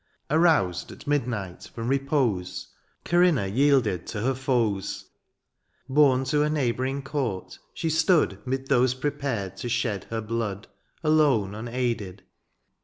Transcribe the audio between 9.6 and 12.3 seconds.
shed her blood. Alone, unaided.